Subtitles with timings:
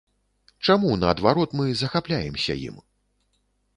[0.65, 2.81] Чаму, наадварот, мы захапляемся ім?